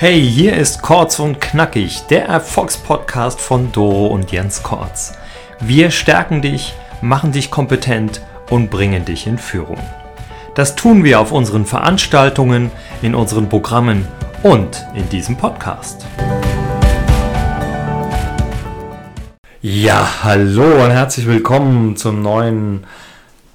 [0.00, 5.14] Hey, hier ist Kurz und Knackig, der Erfolgspodcast von Doro und Jens Kortz.
[5.58, 9.80] Wir stärken dich, machen dich kompetent und bringen dich in Führung.
[10.54, 12.70] Das tun wir auf unseren Veranstaltungen,
[13.02, 14.06] in unseren Programmen
[14.44, 16.06] und in diesem Podcast.
[19.60, 22.86] Ja, hallo und herzlich willkommen zum neuen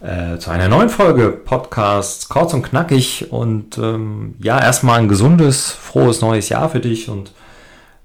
[0.04, 3.32] äh, zu einer neuen Folge Podcast kurz und knackig.
[3.32, 7.10] Und ähm, ja, erstmal ein gesundes, frohes neues Jahr für dich.
[7.10, 7.32] Und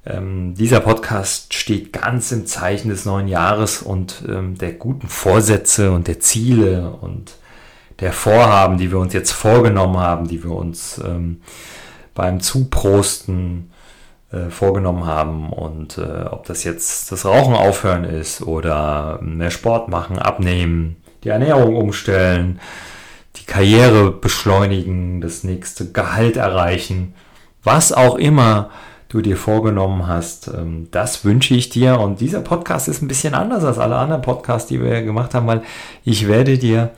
[0.06, 5.90] ähm, dieser Podcast steht ganz im Zeichen des neuen Jahres und ähm, der guten Vorsätze
[5.90, 7.32] und der Ziele und
[7.98, 11.40] der Vorhaben, die wir uns jetzt vorgenommen haben, die wir uns ähm,
[12.14, 13.72] beim Zuprosten
[14.30, 15.52] äh, vorgenommen haben.
[15.52, 21.30] Und äh, ob das jetzt das Rauchen aufhören ist oder mehr Sport machen, abnehmen, die
[21.30, 22.60] Ernährung umstellen,
[23.36, 27.14] die Karriere beschleunigen, das nächste Gehalt erreichen,
[27.62, 28.70] was auch immer
[29.08, 31.98] du dir vorgenommen hast, ähm, das wünsche ich dir.
[31.98, 35.46] Und dieser Podcast ist ein bisschen anders als alle anderen Podcasts, die wir gemacht haben,
[35.46, 35.62] weil
[36.04, 36.90] ich werde dir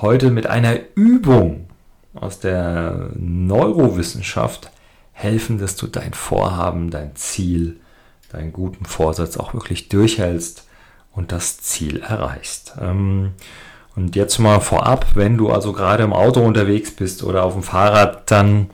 [0.00, 1.66] heute mit einer Übung
[2.14, 4.70] aus der Neurowissenschaft
[5.12, 7.78] helfen, dass du dein Vorhaben, dein Ziel,
[8.30, 10.67] deinen guten Vorsatz auch wirklich durchhältst
[11.12, 12.74] und das Ziel erreichst.
[12.80, 13.32] Ähm,
[13.96, 17.64] und jetzt mal vorab, wenn du also gerade im Auto unterwegs bist oder auf dem
[17.64, 18.70] Fahrrad, dann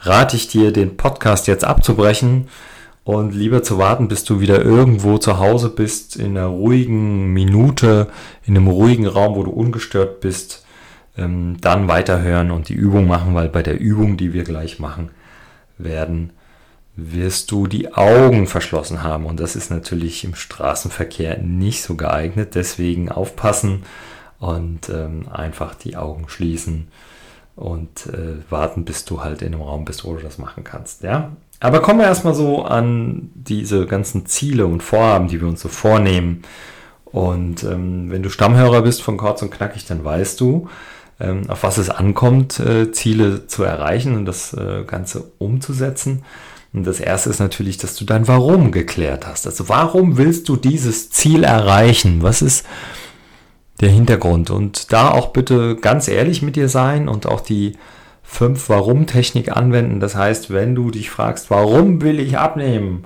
[0.00, 2.48] rate ich dir, den Podcast jetzt abzubrechen
[3.04, 8.08] und lieber zu warten, bis du wieder irgendwo zu Hause bist, in einer ruhigen Minute,
[8.44, 10.64] in einem ruhigen Raum, wo du ungestört bist,
[11.16, 15.10] ähm, dann weiterhören und die Übung machen, weil bei der Übung, die wir gleich machen
[15.76, 16.30] werden,
[16.98, 19.24] wirst du die Augen verschlossen haben.
[19.24, 22.56] Und das ist natürlich im Straßenverkehr nicht so geeignet.
[22.56, 23.84] Deswegen aufpassen
[24.40, 26.88] und ähm, einfach die Augen schließen
[27.54, 31.02] und äh, warten, bis du halt in einem Raum bist, wo du das machen kannst.
[31.02, 31.32] Ja?
[31.60, 35.68] Aber kommen wir erstmal so an diese ganzen Ziele und Vorhaben, die wir uns so
[35.68, 36.42] vornehmen.
[37.04, 40.68] Und ähm, wenn du Stammhörer bist von Kurz und Knackig, dann weißt du,
[41.20, 46.24] ähm, auf was es ankommt, äh, Ziele zu erreichen und das äh, Ganze umzusetzen.
[46.78, 49.48] Und das erste ist natürlich, dass du dein Warum geklärt hast.
[49.48, 52.22] Also warum willst du dieses Ziel erreichen?
[52.22, 52.64] Was ist
[53.80, 54.50] der Hintergrund?
[54.50, 57.76] Und da auch bitte ganz ehrlich mit dir sein und auch die
[58.22, 59.98] fünf Warum-Technik anwenden.
[59.98, 63.04] Das heißt, wenn du dich fragst, warum will ich abnehmen?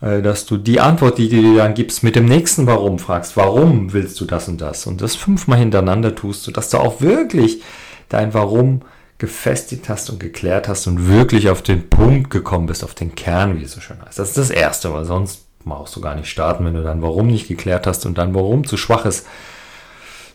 [0.00, 3.36] Äh, dass du die Antwort, die du dir dann gibst, mit dem nächsten Warum fragst,
[3.36, 4.86] warum willst du das und das?
[4.86, 7.60] Und das fünfmal hintereinander tust, sodass du auch wirklich
[8.08, 8.80] dein Warum
[9.22, 13.56] gefestigt hast und geklärt hast und wirklich auf den Punkt gekommen bist, auf den Kern,
[13.56, 14.18] wie es so schön heißt.
[14.18, 17.28] Das ist das Erste, weil sonst brauchst du gar nicht starten, wenn du dann warum
[17.28, 19.28] nicht geklärt hast und dann warum zu schwach ist,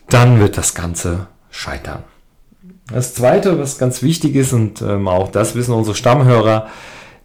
[0.08, 2.02] dann wird das Ganze scheitern.
[2.90, 6.68] Das Zweite, was ganz wichtig ist, und ähm, auch das wissen unsere Stammhörer,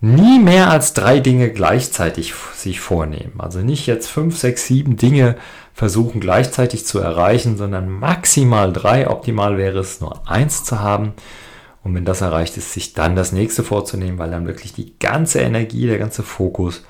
[0.02, 3.36] nie mehr als drei Dinge gleichzeitig sich vornehmen.
[3.38, 5.38] Also nicht jetzt fünf, sechs, sieben Dinge
[5.74, 9.10] versuchen gleichzeitig zu erreichen, sondern maximal drei.
[9.10, 11.14] Optimal wäre es nur eins zu haben
[11.84, 15.42] und wenn das erreicht ist, sich dann das nächste vorzunehmen, weil dann wirklich die ganze
[15.42, 16.84] Energie, der ganze Fokus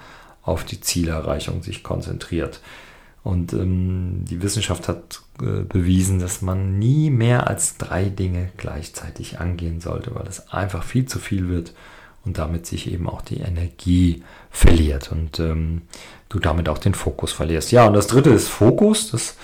[0.43, 2.61] auf die Zielerreichung sich konzentriert.
[3.23, 9.39] Und ähm, die Wissenschaft hat äh, bewiesen, dass man nie mehr als drei Dinge gleichzeitig
[9.39, 11.73] angehen sollte, weil es einfach viel zu viel wird
[12.25, 15.83] und damit sich eben auch die Energie verliert und ähm,
[16.29, 17.71] du damit auch den Fokus verlierst.
[17.71, 19.11] Ja, und das dritte ist Fokus.
[19.11, 19.37] Das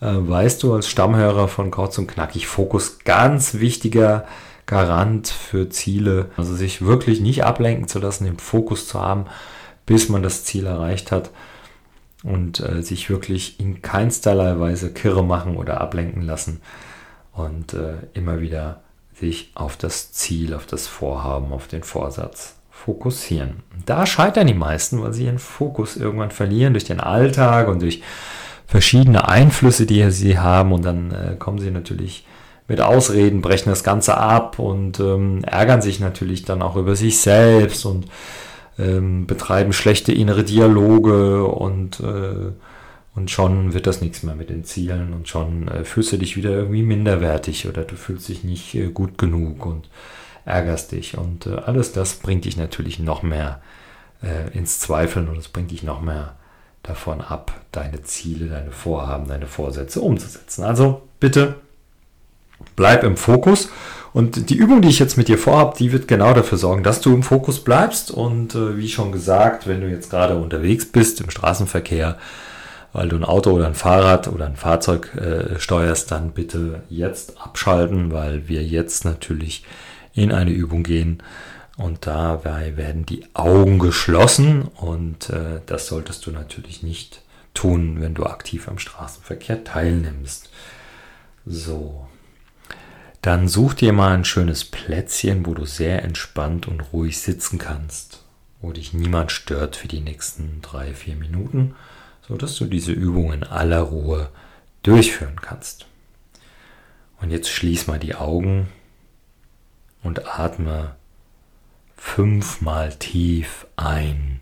[0.00, 2.46] äh, weißt du als Stammhörer von Kurz und Knackig.
[2.46, 4.26] Fokus ganz wichtiger
[4.66, 6.30] Garant für Ziele.
[6.36, 9.26] Also sich wirklich nicht ablenken zu lassen, den Fokus zu haben,
[9.86, 11.30] bis man das Ziel erreicht hat
[12.22, 16.60] und äh, sich wirklich in keinsterlei Weise kirre machen oder ablenken lassen
[17.32, 18.80] und äh, immer wieder
[19.14, 23.62] sich auf das Ziel, auf das Vorhaben, auf den Vorsatz fokussieren.
[23.86, 28.02] Da scheitern die meisten, weil sie ihren Fokus irgendwann verlieren durch den Alltag und durch
[28.66, 32.24] verschiedene Einflüsse, die sie haben und dann äh, kommen sie natürlich
[32.72, 37.20] mit Ausreden, brechen das Ganze ab und ähm, ärgern sich natürlich dann auch über sich
[37.20, 38.06] selbst und
[38.78, 42.50] ähm, betreiben schlechte innere Dialoge und, äh,
[43.14, 46.34] und schon wird das nichts mehr mit den Zielen und schon äh, fühlst du dich
[46.38, 49.90] wieder irgendwie minderwertig oder du fühlst dich nicht äh, gut genug und
[50.46, 53.60] ärgerst dich und äh, alles das bringt dich natürlich noch mehr
[54.22, 56.36] äh, ins Zweifeln und es bringt dich noch mehr
[56.82, 60.64] davon ab, deine Ziele, deine Vorhaben, deine Vorsätze umzusetzen.
[60.64, 61.56] Also bitte
[62.76, 63.70] bleib im Fokus.
[64.12, 67.00] Und die Übung, die ich jetzt mit dir vorhabe, die wird genau dafür sorgen, dass
[67.00, 68.10] du im Fokus bleibst.
[68.10, 72.18] Und äh, wie schon gesagt, wenn du jetzt gerade unterwegs bist im Straßenverkehr,
[72.92, 77.40] weil du ein Auto oder ein Fahrrad oder ein Fahrzeug äh, steuerst, dann bitte jetzt
[77.40, 79.64] abschalten, weil wir jetzt natürlich
[80.12, 81.22] in eine Übung gehen
[81.78, 87.22] Und dabei werden die Augen geschlossen und äh, das solltest du natürlich nicht
[87.54, 90.50] tun, wenn du aktiv am Straßenverkehr teilnimmst.
[91.46, 92.06] So.
[93.22, 98.24] Dann such dir mal ein schönes Plätzchen, wo du sehr entspannt und ruhig sitzen kannst,
[98.60, 101.76] wo dich niemand stört für die nächsten drei, vier Minuten,
[102.26, 104.28] sodass du diese Übung in aller Ruhe
[104.82, 105.86] durchführen kannst.
[107.20, 108.66] Und jetzt schließ mal die Augen
[110.02, 110.96] und atme
[111.96, 114.40] fünfmal tief ein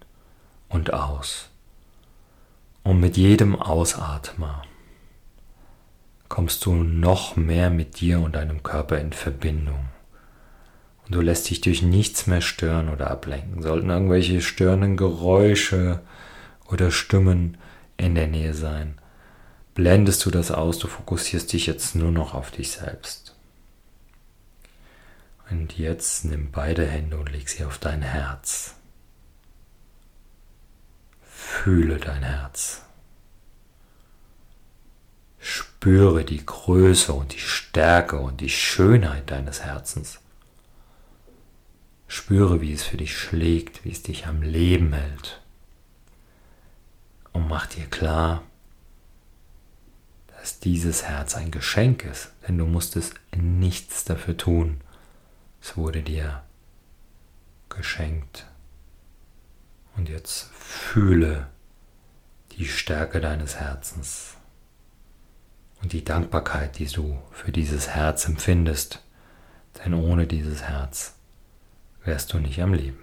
[0.71, 1.51] und aus.
[2.83, 4.63] Und mit jedem Ausatmer
[6.31, 9.89] kommst du noch mehr mit dir und deinem Körper in Verbindung.
[11.05, 13.63] Und du lässt dich durch nichts mehr stören oder ablenken.
[13.63, 16.01] Sollten irgendwelche störenden Geräusche
[16.67, 17.59] oder Stimmen
[17.97, 18.97] in der Nähe sein,
[19.75, 23.35] blendest du das aus, du fokussierst dich jetzt nur noch auf dich selbst.
[25.51, 28.77] Und jetzt nimm beide Hände und leg sie auf dein Herz.
[31.23, 32.83] Fühle dein Herz.
[35.41, 40.21] Spüre die Größe und die Stärke und die Schönheit deines Herzens.
[42.09, 45.41] Spüre, wie es für dich schlägt, wie es dich am Leben hält.
[47.33, 48.43] Und mach dir klar,
[50.29, 54.81] dass dieses Herz ein Geschenk ist, denn du musstest nichts dafür tun.
[55.63, 56.43] Es wurde dir
[57.69, 58.47] geschenkt.
[59.97, 61.49] Und jetzt fühle
[62.53, 64.37] die Stärke deines Herzens
[65.83, 69.03] und die Dankbarkeit, die du für dieses Herz empfindest.
[69.85, 71.15] Denn ohne dieses Herz
[72.05, 72.99] wärst du nicht am Leben.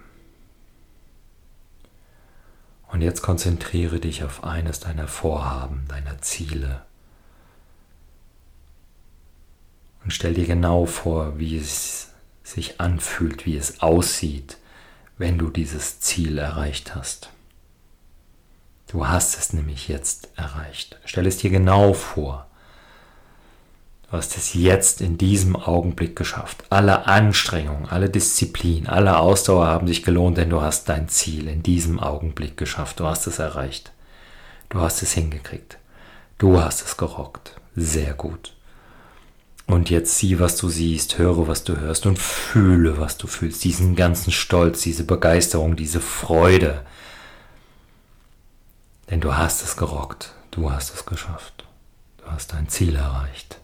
[2.88, 6.82] Und jetzt konzentriere dich auf eines deiner Vorhaben, deiner Ziele.
[10.04, 14.56] Und stell dir genau vor, wie es sich anfühlt, wie es aussieht,
[15.18, 17.30] wenn du dieses Ziel erreicht hast.
[18.86, 20.98] Du hast es nämlich jetzt erreicht.
[21.04, 22.47] Stell es dir genau vor.
[24.10, 26.64] Du hast es jetzt in diesem Augenblick geschafft.
[26.70, 31.62] Alle Anstrengungen, alle Disziplin, alle Ausdauer haben sich gelohnt, denn du hast dein Ziel in
[31.62, 33.00] diesem Augenblick geschafft.
[33.00, 33.92] Du hast es erreicht.
[34.70, 35.76] Du hast es hingekriegt.
[36.38, 37.54] Du hast es gerockt.
[37.76, 38.54] Sehr gut.
[39.66, 43.62] Und jetzt sieh, was du siehst, höre, was du hörst und fühle, was du fühlst.
[43.64, 46.86] Diesen ganzen Stolz, diese Begeisterung, diese Freude.
[49.10, 50.32] Denn du hast es gerockt.
[50.50, 51.66] Du hast es geschafft.
[52.16, 53.57] Du hast dein Ziel erreicht.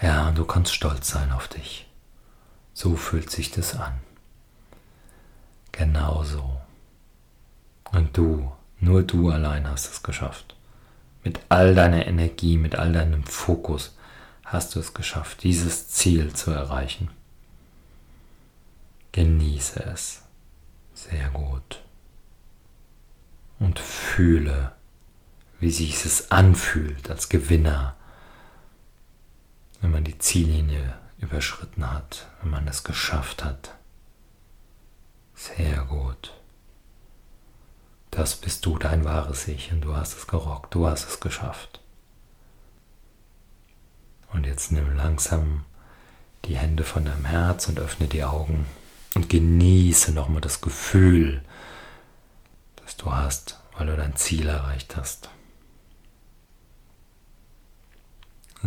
[0.00, 1.86] Ja, und du kannst stolz sein auf dich.
[2.72, 3.94] So fühlt sich das an.
[5.72, 6.60] Genauso.
[7.92, 10.56] Und du, nur du allein hast es geschafft.
[11.22, 13.96] Mit all deiner Energie, mit all deinem Fokus
[14.44, 17.08] hast du es geschafft, dieses Ziel zu erreichen.
[19.12, 20.22] Genieße es.
[20.92, 21.82] Sehr gut.
[23.58, 24.72] Und fühle,
[25.60, 27.96] wie sich es anfühlt als Gewinner,
[29.84, 33.74] wenn man die Ziellinie überschritten hat, wenn man es geschafft hat.
[35.34, 36.32] Sehr gut.
[38.10, 41.82] Das bist du, dein wahres Ich, und du hast es gerockt, du hast es geschafft.
[44.32, 45.66] Und jetzt nimm langsam
[46.46, 48.64] die Hände von deinem Herz und öffne die Augen
[49.14, 51.42] und genieße nochmal das Gefühl,
[52.76, 55.28] das du hast, weil du dein Ziel erreicht hast.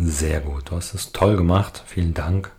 [0.00, 1.82] Sehr gut, du hast es toll gemacht.
[1.84, 2.52] Vielen Dank,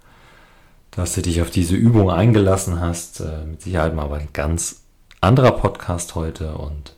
[0.91, 3.21] dass du dich auf diese Übung eingelassen hast.
[3.21, 4.81] Äh, mit Sicherheit mal ein ganz
[5.21, 6.97] anderer Podcast heute und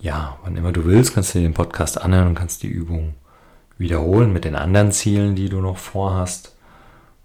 [0.00, 3.14] ja, wann immer du willst, kannst du dir den Podcast anhören und kannst die Übung
[3.78, 6.54] wiederholen mit den anderen Zielen, die du noch vorhast.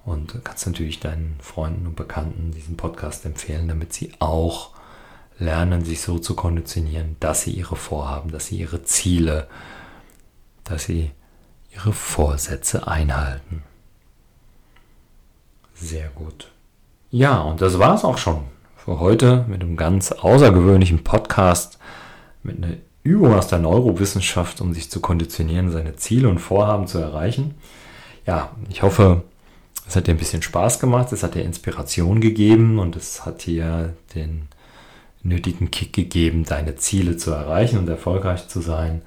[0.05, 4.69] Und kannst natürlich deinen Freunden und Bekannten diesen Podcast empfehlen, damit sie auch
[5.39, 9.49] lernen, sich so zu konditionieren, dass sie ihre Vorhaben, dass sie ihre Ziele,
[10.63, 11.11] dass sie
[11.77, 13.63] ihre Vorsätze einhalten.
[15.75, 16.51] Sehr gut.
[17.11, 21.77] Ja, und das war es auch schon für heute mit einem ganz außergewöhnlichen Podcast
[22.41, 26.97] mit einer Übung aus der Neurowissenschaft, um sich zu konditionieren, seine Ziele und Vorhaben zu
[26.97, 27.55] erreichen.
[28.25, 29.23] Ja, ich hoffe,
[29.87, 33.45] es hat dir ein bisschen Spaß gemacht, es hat dir Inspiration gegeben und es hat
[33.45, 34.47] dir den
[35.21, 39.03] nötigen Kick gegeben, deine Ziele zu erreichen und erfolgreich zu sein.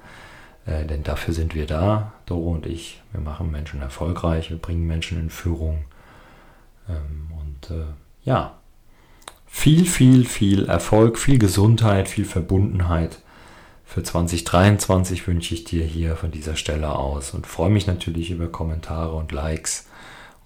[0.71, 3.01] Äh, denn dafür sind wir da, Doro und ich.
[3.11, 5.85] Wir machen Menschen erfolgreich, wir bringen Menschen in Führung.
[6.89, 7.85] Ähm, und äh,
[8.23, 8.59] ja,
[9.47, 13.19] viel, viel, viel Erfolg, viel Gesundheit, viel Verbundenheit
[13.91, 18.47] für 2023 wünsche ich dir hier von dieser Stelle aus und freue mich natürlich über
[18.47, 19.89] Kommentare und Likes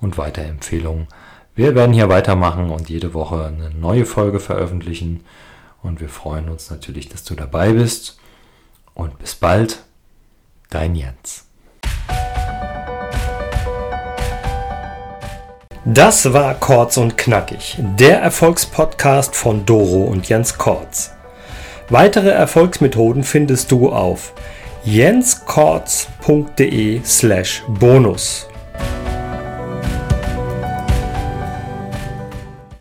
[0.01, 1.05] und Weiterempfehlungen,
[1.53, 5.23] Wir werden hier weitermachen und jede Woche eine neue Folge veröffentlichen.
[5.83, 8.17] Und wir freuen uns natürlich, dass du dabei bist.
[8.95, 9.84] Und bis bald,
[10.75, 11.47] dein Jens.
[15.85, 21.13] Das war Kurz und Knackig, der Erfolgspodcast von Doro und Jens Kortz.
[21.89, 24.33] Weitere Erfolgsmethoden findest du auf
[24.83, 28.49] jenskortz.de slash bonus.